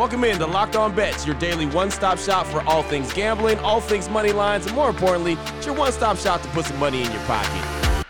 [0.00, 3.58] Welcome in to Locked On Bets, your daily one stop shop for all things gambling,
[3.58, 6.78] all things money lines, and more importantly, it's your one stop shop to put some
[6.78, 8.06] money in your pocket.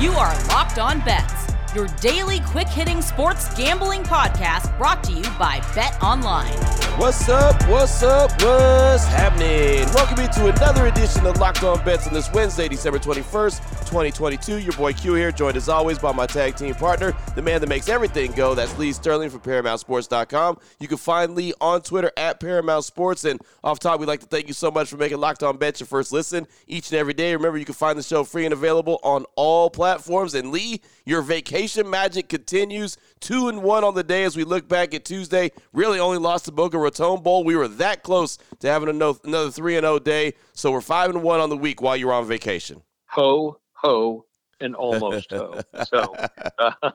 [0.00, 5.22] You are Locked On Bets your daily quick hitting sports gambling podcast brought to you
[5.38, 6.52] by Bet Online.
[6.98, 7.62] What's up?
[7.68, 8.30] What's up?
[8.42, 9.86] What's happening?
[9.94, 14.60] Welcome to another edition of Locked On Bets on this Wednesday, December 21st, 2022.
[14.60, 17.68] Your boy Q here, joined as always by my tag team partner, the man that
[17.68, 18.54] makes everything go.
[18.54, 20.58] That's Lee Sterling from ParamountSports.com.
[20.78, 23.24] You can find Lee on Twitter at Paramount Sports.
[23.24, 25.80] And off top, we'd like to thank you so much for making Locked On Bets
[25.80, 27.34] your first listen each and every day.
[27.34, 30.34] Remember, you can find the show free and available on all platforms.
[30.34, 32.96] And Lee, your vacation magic continues.
[33.18, 35.50] Two and one on the day as we look back at Tuesday.
[35.72, 37.42] Really only lost the Boca Raton Bowl.
[37.42, 40.34] We were that close to having another three and zero oh day.
[40.52, 42.82] So we're five and one on the week while you're on vacation.
[43.06, 44.26] Ho ho
[44.60, 45.60] and almost ho.
[45.86, 46.14] So
[46.58, 46.90] uh,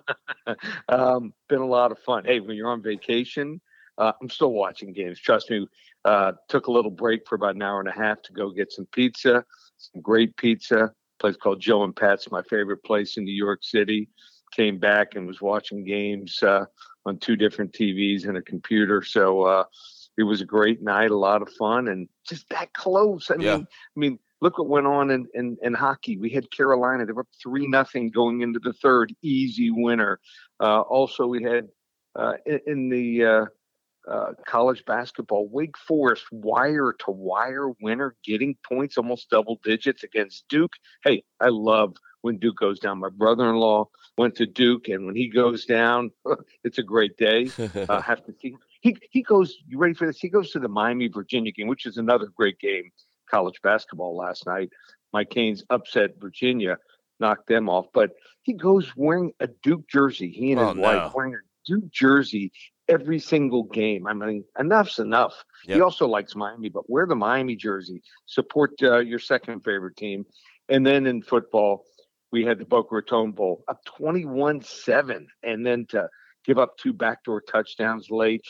[0.90, 2.26] um, been a lot of fun.
[2.26, 3.60] Hey, when you're on vacation,
[3.98, 5.20] uh, I'm still watching games.
[5.20, 5.68] Trust me.
[6.04, 8.72] Uh, took a little break for about an hour and a half to go get
[8.72, 9.44] some pizza,
[9.78, 10.92] some great pizza.
[11.18, 14.08] Place called Joe and Pat's, my favorite place in New York City
[14.56, 16.66] came back and was watching games uh,
[17.06, 19.02] on two different TVs and a computer.
[19.02, 19.64] So uh,
[20.18, 23.30] it was a great night, a lot of fun, and just that close.
[23.32, 23.58] I yeah.
[23.58, 26.18] mean, I mean, look what went on in, in, in hockey.
[26.18, 30.20] We had Carolina; they were up three nothing going into the third, easy winner.
[30.60, 31.68] Uh, also, we had
[32.16, 33.46] uh, in, in, the uh,
[34.10, 40.48] uh, college basketball, Wake Forest wire to wire winner, getting points almost double digits against
[40.48, 40.74] Duke.
[41.04, 43.00] Hey, I love when Duke goes down.
[43.00, 46.12] My brother-in-law went to Duke, and when he goes down,
[46.64, 47.50] it's a great day.
[47.90, 48.56] Uh, have to see.
[48.82, 49.56] He he goes.
[49.68, 50.20] You ready for this?
[50.20, 52.92] He goes to the Miami Virginia game, which is another great game,
[53.30, 54.70] college basketball last night.
[55.14, 56.78] my Canes upset Virginia,
[57.20, 58.12] knocked them off, but
[58.44, 60.30] he goes wearing a Duke jersey.
[60.30, 60.82] He and his oh, no.
[60.82, 62.52] wife wearing a Duke jersey
[62.88, 64.08] every single game.
[64.08, 65.44] I mean, enough's enough.
[65.68, 65.76] Yep.
[65.76, 68.04] He also likes Miami, but wear the Miami jersey.
[68.26, 70.26] Support uh, your second favorite team.
[70.70, 71.86] And then in football,
[72.32, 76.10] we had the Boca Raton Bowl up 21 7, and then to
[76.46, 78.42] give up two backdoor touchdowns late.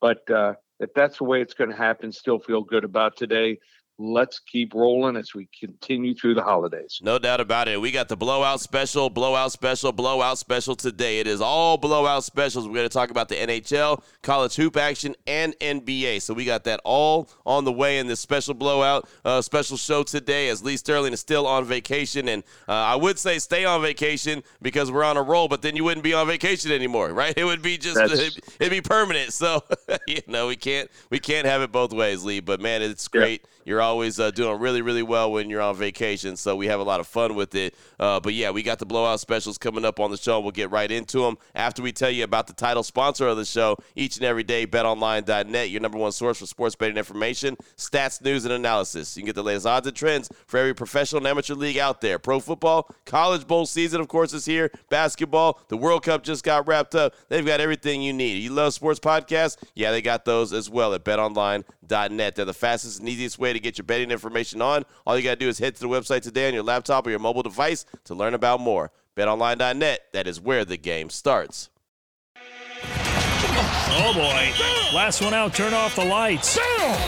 [0.00, 3.58] But uh, if that's the way it's going to happen, still feel good about today
[3.98, 7.00] let's keep rolling as we continue through the holidays.
[7.02, 7.80] No doubt about it.
[7.80, 11.20] We got the blowout special, blowout special, blowout special today.
[11.20, 12.66] It is all blowout specials.
[12.66, 16.20] We're going to talk about the NHL, college hoop action, and NBA.
[16.22, 20.02] So we got that all on the way in this special blowout uh, special show
[20.02, 22.28] today as Lee Sterling is still on vacation.
[22.28, 25.74] And uh, I would say stay on vacation because we're on a roll, but then
[25.74, 27.36] you wouldn't be on vacation anymore, right?
[27.36, 29.32] It would be just, it'd, it'd, be permanent.
[29.32, 29.64] So,
[30.06, 32.40] you know, we can't, we can't have it both ways, Lee.
[32.40, 33.40] But man, it's great.
[33.42, 36.78] Yeah you're always uh, doing really, really well when you're on vacation, so we have
[36.78, 37.74] a lot of fun with it.
[37.98, 40.38] Uh, but yeah, we got the blowout specials coming up on the show.
[40.38, 43.44] We'll get right into them after we tell you about the title sponsor of the
[43.44, 48.22] show each and every day, betonline.net, your number one source for sports betting information, stats,
[48.22, 49.16] news, and analysis.
[49.16, 52.00] You can get the latest odds and trends for every professional and amateur league out
[52.00, 52.20] there.
[52.20, 54.70] Pro football, college bowl season, of course, is here.
[54.90, 57.14] Basketball, the World Cup just got wrapped up.
[57.28, 58.44] They've got everything you need.
[58.44, 59.56] You love sports podcasts?
[59.74, 62.36] Yeah, they got those as well at betonline.net.
[62.36, 64.84] They're the fastest and easiest way to get your betting information on.
[65.06, 67.10] All you got to do is head to the website today on your laptop or
[67.10, 68.90] your mobile device to learn about more.
[69.16, 71.70] BetOnline.net, that is where the game starts.
[73.58, 74.52] Oh boy.
[74.94, 76.58] Last one out, turn off the lights.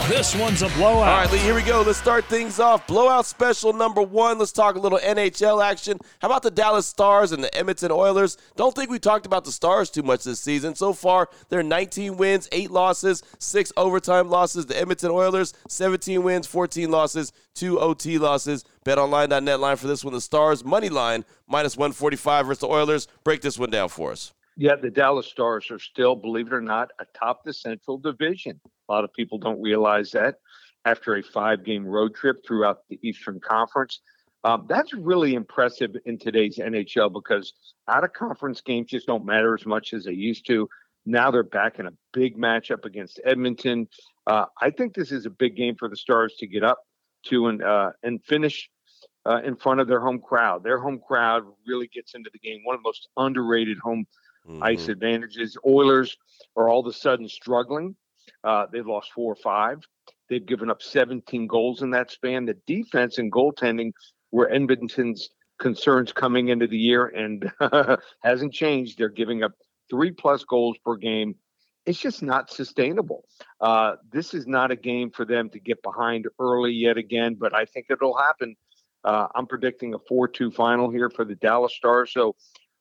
[0.09, 1.09] This one's a blowout.
[1.09, 1.82] All right, Lee, here we go.
[1.82, 2.86] Let's start things off.
[2.86, 4.38] Blowout special number one.
[4.38, 5.98] Let's talk a little NHL action.
[6.20, 8.36] How about the Dallas Stars and the Edmonton Oilers?
[8.56, 10.75] Don't think we talked about the Stars too much this season.
[10.75, 14.66] So far, they're 19 wins, 8 losses, 6 overtime losses.
[14.66, 18.65] The Edmonton Oilers, 17 wins, 14 losses, 2 OT losses.
[18.84, 20.15] BetOnline.net line for this one.
[20.15, 23.06] The Stars, money line, minus 145 versus the Oilers.
[23.22, 24.32] Break this one down for us.
[24.60, 28.60] Yeah, the Dallas Stars are still, believe it or not, atop the Central Division.
[28.88, 30.41] A lot of people don't realize that
[30.84, 34.00] after a five game road trip throughout the Eastern Conference.
[34.42, 37.52] Um, that's really impressive in today's NHL because
[37.86, 40.68] out of conference games just don't matter as much as they used to.
[41.06, 43.86] Now they're back in a big matchup against Edmonton.
[44.27, 46.78] Uh, I think this is a big game for the Stars to get up
[47.27, 48.68] to and uh, and finish
[49.24, 50.65] uh, in front of their home crowd.
[50.65, 52.60] Their home crowd really gets into the game.
[52.65, 54.06] One of the most underrated home
[54.48, 54.62] mm-hmm.
[54.62, 55.56] ice advantages.
[55.66, 56.16] Oilers
[56.56, 57.97] are all of a sudden struggling.
[58.45, 59.78] Uh, they've lost four or five.
[60.28, 62.45] They've given up 17 goals in that span.
[62.45, 63.92] The defense and goaltending
[64.30, 67.50] were Edmonton's concerns coming into the year and
[68.22, 68.98] hasn't changed.
[68.98, 69.53] They're giving up
[69.91, 71.34] three plus goals per game.
[71.86, 73.24] It's just not sustainable.
[73.60, 77.54] Uh, this is not a game for them to get behind early yet again, but
[77.54, 78.56] I think it'll happen.
[79.04, 82.12] Uh, I'm predicting a 4 2 final here for the Dallas Stars.
[82.12, 82.36] So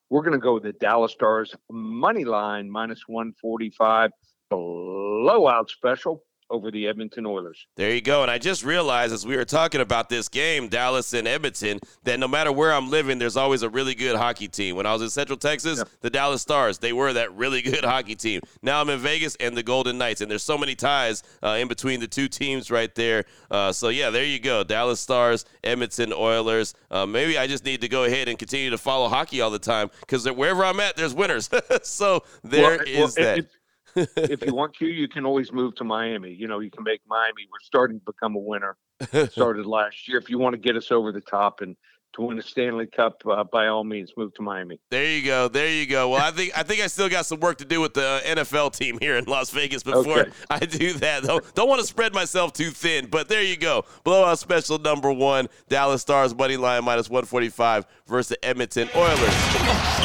[0.09, 4.11] we're going to go with the Dallas Stars money line minus 145.
[4.49, 7.67] blowout special over the Edmonton Oilers.
[7.75, 8.21] There you go.
[8.21, 12.19] And I just realized as we were talking about this game, Dallas and Edmonton, that
[12.19, 14.75] no matter where I'm living, there's always a really good hockey team.
[14.75, 15.89] When I was in Central Texas, yep.
[16.01, 18.41] the Dallas Stars, they were that really good hockey team.
[18.61, 21.67] Now I'm in Vegas and the Golden Knights, and there's so many ties uh, in
[21.67, 23.25] between the two teams right there.
[23.51, 24.63] Uh, so yeah, there you go.
[24.63, 26.73] Dallas Stars, Edmonton Oilers.
[26.89, 29.59] Uh, maybe I just need to go ahead and continue to follow hockey all the
[29.59, 31.49] time because wherever I'm at, there's winners.
[31.83, 33.37] so there well, is well, that.
[33.39, 33.49] It,
[33.97, 36.31] if you want to, you can always move to Miami.
[36.31, 37.47] You know, you can make Miami.
[37.51, 38.77] We're starting to become a winner.
[39.29, 40.17] Started last year.
[40.17, 41.75] If you want to get us over the top and
[42.17, 44.79] to win a Stanley Cup, uh, by all means, move to Miami.
[44.89, 45.47] There you go.
[45.47, 46.09] There you go.
[46.09, 48.75] Well, I think I think I still got some work to do with the NFL
[48.75, 50.31] team here in Las Vegas before okay.
[50.49, 51.23] I do that.
[51.23, 53.85] Don't, don't want to spread myself too thin, but there you go.
[54.03, 55.47] Blowout special number one.
[55.69, 59.19] Dallas Stars money line minus 145 versus the Edmonton Oilers.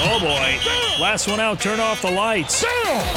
[0.04, 1.02] Oh boy!
[1.02, 1.60] Last one out.
[1.60, 2.64] Turn off the lights.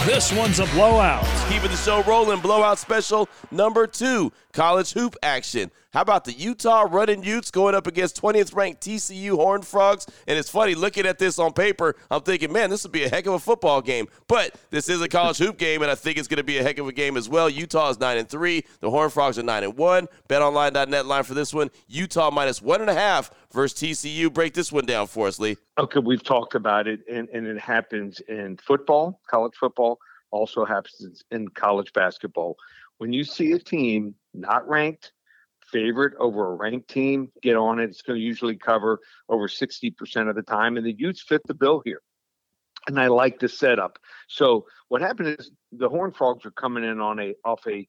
[0.05, 1.25] This one's a blowout.
[1.49, 2.39] Keeping the show rolling.
[2.39, 4.31] Blowout special number two.
[4.53, 5.71] College hoop action.
[5.95, 10.05] How about the Utah running Utes going up against 20th ranked TCU Horned Frogs?
[10.27, 11.95] And it's funny looking at this on paper.
[12.11, 14.07] I'm thinking, man, this would be a heck of a football game.
[14.27, 16.63] But this is a college hoop game, and I think it's going to be a
[16.63, 17.49] heck of a game as well.
[17.49, 18.63] Utah is nine and three.
[18.81, 20.07] The Horned Frogs are nine and one.
[20.29, 24.31] BetOnline.net line for this one: Utah minus one and a half versus TCU.
[24.31, 25.57] Break this one down for us, Lee.
[25.77, 29.99] Okay, we've talked about it, and, and it happens in football, college football,
[30.31, 32.57] also happens in college basketball.
[32.97, 35.11] When you see a team not ranked
[35.75, 37.89] favorite over a ranked team, get on it.
[37.89, 40.77] It's going to usually cover over 60% of the time.
[40.77, 42.01] And the Utes fit the bill here.
[42.87, 43.99] And I like the setup.
[44.29, 47.85] So what happened is the Horned Frogs are coming in on a off a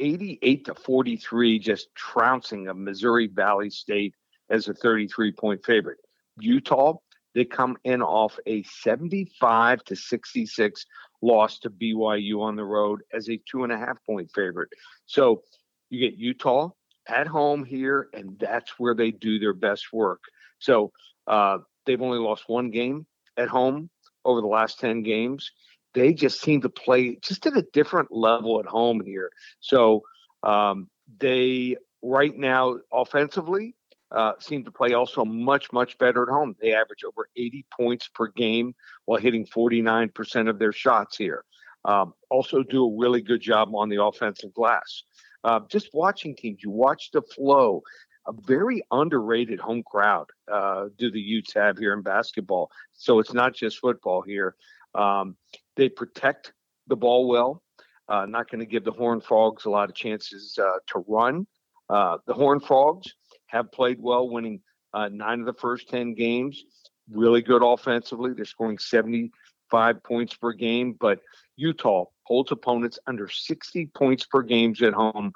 [0.00, 4.14] 88 to 43, just trouncing of Missouri Valley State
[4.50, 5.98] as a 33 point favorite.
[6.40, 6.94] Utah,
[7.36, 10.86] they come in off a 75 to 66
[11.22, 14.70] loss to BYU on the road as a two and a half point favorite.
[15.06, 15.42] So
[15.90, 16.70] you get Utah
[17.08, 20.20] at home here, and that's where they do their best work.
[20.58, 20.92] So
[21.26, 23.06] uh, they've only lost one game
[23.36, 23.90] at home
[24.24, 25.50] over the last 10 games.
[25.94, 29.30] They just seem to play just at a different level at home here.
[29.60, 30.02] So
[30.42, 30.88] um,
[31.18, 33.74] they, right now, offensively,
[34.10, 36.56] uh, seem to play also much, much better at home.
[36.60, 38.74] They average over 80 points per game
[39.04, 41.44] while hitting 49% of their shots here.
[41.84, 45.04] Um, also, do a really good job on the offensive glass.
[45.44, 47.82] Uh, just watching teams, you watch the flow.
[48.26, 52.70] A very underrated home crowd uh, do the Utes have here in basketball.
[52.92, 54.54] So it's not just football here.
[54.94, 55.36] Um,
[55.76, 56.52] they protect
[56.88, 57.62] the ball well.
[58.08, 61.46] Uh, not going to give the Horn Frogs a lot of chances uh, to run.
[61.88, 63.14] Uh, the Horn Frogs
[63.46, 64.60] have played well, winning
[64.92, 66.64] uh, nine of the first 10 games.
[67.10, 68.32] Really good offensively.
[68.34, 71.20] They're scoring 75 points per game, but
[71.56, 75.32] Utah holds opponents under 60 points per games at home.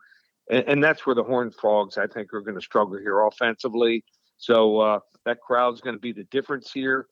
[0.50, 4.04] And, and that's where the Horned Frogs, I think, are going to struggle here offensively.
[4.36, 7.06] So uh, that crowd's going to be the difference here.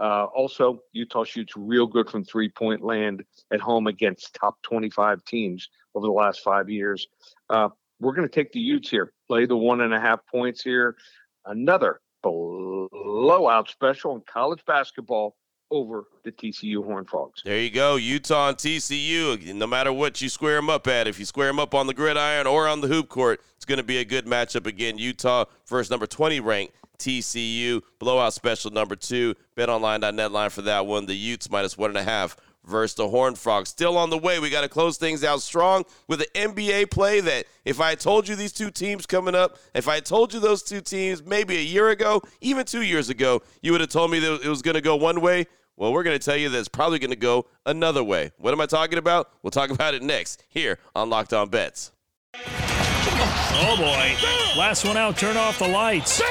[0.00, 5.24] Uh, also, Utah shoots real good from three point land at home against top 25
[5.24, 7.06] teams over the last five years.
[7.50, 7.68] Uh,
[8.00, 10.96] we're going to take the Utes here, play the one and a half points here.
[11.44, 15.36] Another blowout special in college basketball
[15.74, 17.42] over the TCU Horned Frogs.
[17.44, 19.54] There you go, Utah and TCU.
[19.54, 21.94] No matter what you square them up at, if you square them up on the
[21.94, 24.98] gridiron or on the hoop court, it's going to be a good matchup again.
[24.98, 26.74] Utah first number 20 ranked.
[26.98, 29.34] TCU blowout special number two.
[29.56, 31.06] BetOnline.net line for that one.
[31.06, 33.68] The Utes minus one and a half versus the Horned Frogs.
[33.68, 34.38] Still on the way.
[34.38, 38.28] We got to close things out strong with an NBA play that if I told
[38.28, 41.62] you these two teams coming up, if I told you those two teams maybe a
[41.62, 44.74] year ago, even two years ago, you would have told me that it was going
[44.74, 45.46] to go one way.
[45.76, 48.30] Well, we're going to tell you that it's probably going to go another way.
[48.38, 49.30] What am I talking about?
[49.42, 51.90] We'll talk about it next here on Locked On Bets.
[52.36, 54.58] Oh boy.
[54.58, 56.22] Last one out, turn off the lights.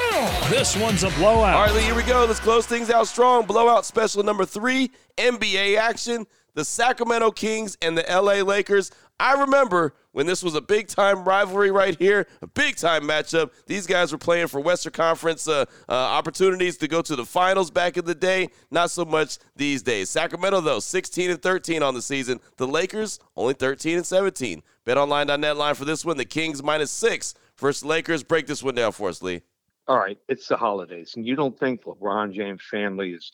[0.48, 1.54] This one's a blowout.
[1.54, 2.24] All right, Lee, here we go.
[2.24, 3.44] Let's close things out strong.
[3.44, 6.26] Blowout special number three NBA action.
[6.54, 8.92] The Sacramento Kings and the LA Lakers.
[9.18, 13.50] I remember when this was a big time rivalry right here, a big time matchup.
[13.66, 17.70] These guys were playing for Western Conference uh, uh, opportunities to go to the finals
[17.70, 18.48] back in the day.
[18.70, 20.10] Not so much these days.
[20.10, 22.40] Sacramento, though, 16 and 13 on the season.
[22.56, 24.62] The Lakers, only 13 and 17.
[24.86, 26.16] BetOnline.net line for this one.
[26.16, 28.22] The Kings minus six versus Lakers.
[28.22, 29.42] Break this one down for us, Lee.
[29.86, 33.30] All right, it's the holidays, and you don't think LeBron James' family is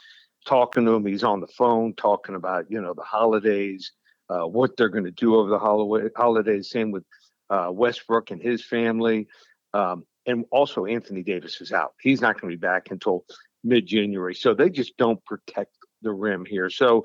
[0.47, 1.07] talking to him.
[1.07, 3.93] He's on the phone talking about you know the holidays
[4.31, 6.71] uh, what they're going to do over the holiday, holidays.
[6.71, 7.05] Same with
[7.51, 9.27] uh, Westbrook and his family.
[9.75, 11.95] Um, and also, Anthony Davis is out.
[12.01, 13.25] He's not going to be back until
[13.65, 14.35] mid January.
[14.35, 16.71] So they just don't protect the rim here.
[16.71, 17.05] So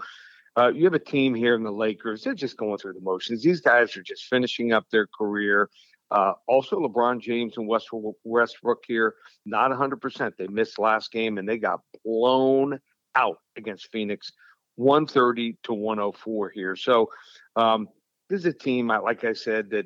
[0.57, 2.23] uh, you have a team here in the Lakers.
[2.23, 3.43] They're just going through the motions.
[3.43, 5.69] These guys are just finishing up their career.
[6.11, 9.15] Uh, also, LeBron James and Westbrook, Westbrook here,
[9.45, 10.31] not 100%.
[10.37, 12.79] They missed last game and they got blown
[13.15, 14.31] out against Phoenix,
[14.75, 16.75] 130 to 104 here.
[16.75, 17.09] So,
[17.55, 17.87] um,
[18.29, 19.85] this is a team, like I said, that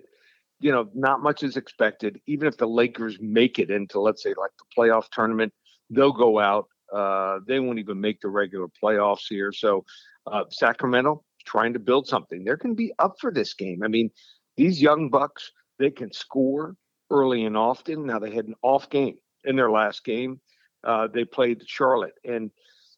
[0.60, 2.20] you know not much is expected.
[2.28, 5.54] Even if the Lakers make it into, let's say, like the playoff tournament,
[5.90, 6.68] they'll go out.
[6.94, 9.52] Uh, they won't even make the regular playoffs here.
[9.52, 9.84] So,
[10.28, 12.44] uh, Sacramento trying to build something.
[12.44, 13.84] They're going to be up for this game.
[13.84, 14.10] I mean,
[14.58, 16.76] these young Bucks they can score
[17.10, 18.06] early and often.
[18.06, 20.40] Now they had an off game in their last game.
[20.84, 22.52] Uh, they played Charlotte, and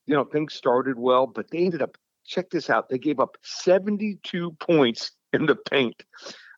[0.05, 1.97] you know things started well, but they ended up.
[2.25, 2.87] Check this out.
[2.87, 6.03] They gave up 72 points in the paint.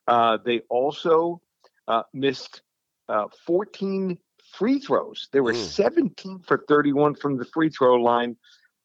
[0.06, 1.40] Uh, they also
[1.88, 2.60] uh, missed
[3.08, 4.18] uh, 14
[4.52, 5.28] free throws.
[5.32, 5.64] They were mm.
[5.64, 8.36] 17 for 31 from the free throw line,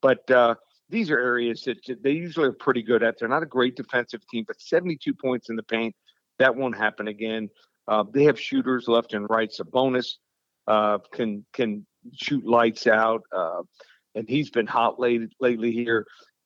[0.02, 0.56] but uh,
[0.90, 3.20] these are areas that they usually are pretty good at.
[3.20, 5.94] They're not a great defensive team, but 72 points in the paint
[6.40, 7.50] that won't happen again.
[7.88, 9.52] Uh, they have shooters left and right.
[9.52, 10.16] Sabonis
[10.68, 13.62] uh, can can shoot lights out, uh,
[14.16, 16.06] and he's been hot late, lately here.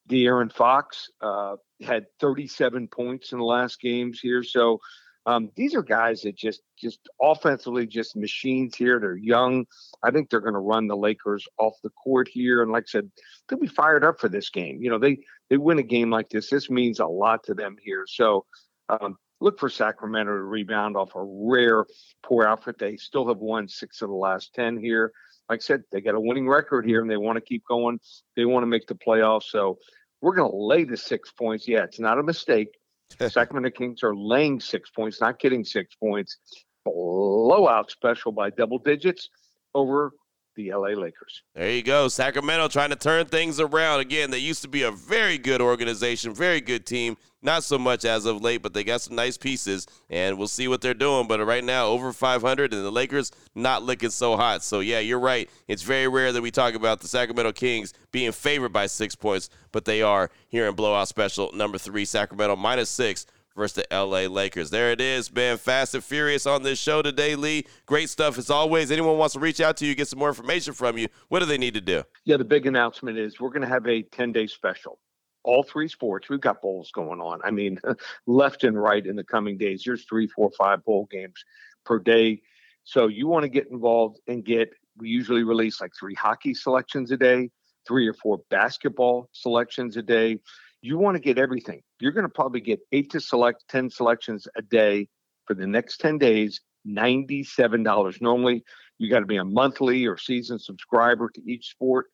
[0.09, 4.43] De'Aaron Fox uh, had 37 points in the last games here.
[4.43, 4.79] So
[5.25, 8.99] um, these are guys that just just offensively just machines here.
[8.99, 9.65] They're young.
[10.03, 12.61] I think they're going to run the Lakers off the court here.
[12.61, 13.11] And like I said,
[13.47, 14.81] they'll be fired up for this game.
[14.81, 16.49] You know, they they win a game like this.
[16.49, 18.03] This means a lot to them here.
[18.05, 18.45] So
[18.89, 21.85] um, look for Sacramento to rebound off a rare
[22.23, 22.77] poor outfit.
[22.77, 25.13] They still have won six of the last 10 here.
[25.53, 27.99] Like I said, they got a winning record here and they want to keep going.
[28.35, 29.43] They want to make the playoffs.
[29.49, 29.77] So
[30.19, 31.67] we're going to lay the six points.
[31.67, 32.69] Yeah, it's not a mistake.
[33.27, 36.39] Sacramento Kings are laying six points, not getting six points.
[36.85, 39.29] Blowout special by double digits
[39.75, 40.13] over
[40.55, 41.43] the LA Lakers.
[41.55, 42.07] There you go.
[42.07, 43.99] Sacramento trying to turn things around.
[43.99, 47.17] Again, they used to be a very good organization, very good team.
[47.41, 50.69] Not so much as of late, but they got some nice pieces, and we'll see
[50.69, 51.27] what they're doing.
[51.27, 54.63] But right now, over 500, and the Lakers not looking so hot.
[54.63, 55.49] So, yeah, you're right.
[55.67, 59.49] It's very rare that we talk about the Sacramento Kings being favored by six points,
[59.73, 64.21] but they are here in blowout special number three, Sacramento minus six versus the LA
[64.21, 64.69] Lakers.
[64.69, 65.57] There it is, man.
[65.57, 67.65] Fast and furious on this show today, Lee.
[67.85, 68.91] Great stuff as always.
[68.91, 71.45] Anyone wants to reach out to you, get some more information from you, what do
[71.45, 72.03] they need to do?
[72.25, 74.99] Yeah, the big announcement is we're going to have a 10 day special.
[75.43, 77.41] All three sports, we've got bowls going on.
[77.43, 77.77] I mean,
[78.27, 79.83] left and right in the coming days.
[79.85, 81.43] There's three, four, five bowl games
[81.85, 82.41] per day.
[82.85, 87.11] So you want to get involved and get, we usually release like three hockey selections
[87.11, 87.49] a day,
[87.85, 90.39] three or four basketball selections a day
[90.83, 91.81] you want to get everything.
[92.01, 95.07] You're going to probably get eight to select 10 selections a day
[95.47, 98.21] for the next 10 days, $97.
[98.21, 98.65] Normally,
[98.99, 102.07] you got to be a monthly or season subscriber to each sport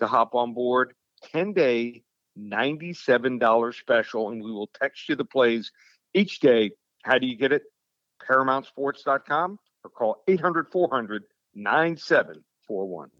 [0.00, 0.92] to hop on board.
[1.32, 2.02] 10 day,
[2.36, 5.70] $97 special, and we will text you the plays
[6.12, 6.72] each day.
[7.04, 7.62] How do you get it?
[8.28, 11.22] ParamountSports.com or call 800 400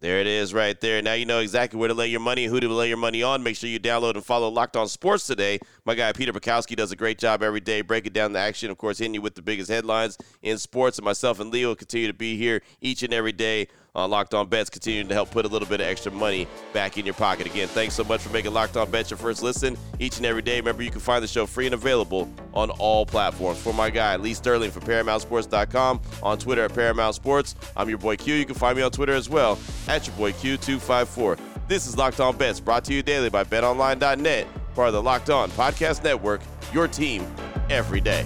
[0.01, 1.01] There it is right there.
[1.01, 3.43] Now you know exactly where to lay your money, who to lay your money on.
[3.43, 5.59] Make sure you download and follow Locked On Sports today.
[5.85, 8.77] My guy Peter Bukowski does a great job every day breaking down the action, of
[8.77, 10.97] course, hitting you with the biggest headlines in sports.
[10.97, 14.47] And myself and Leo continue to be here each and every day on Locked On
[14.47, 17.47] Bets, continuing to help put a little bit of extra money back in your pocket.
[17.47, 20.41] Again, thanks so much for making Locked On Bets your first listen each and every
[20.41, 20.57] day.
[20.57, 23.59] Remember, you can find the show free and available on all platforms.
[23.59, 27.55] For my guy, Lee Sterling from ParamountSports.com, on Twitter at Paramount Sports.
[27.75, 28.35] I'm your boy Q.
[28.35, 31.39] You can find me on Twitter as well at your boy Q254.
[31.67, 35.29] This is Locked On Bets, brought to you daily by BetOnline.net, part of the Locked
[35.29, 36.41] On Podcast Network,
[36.71, 37.25] your team
[37.69, 38.25] every day.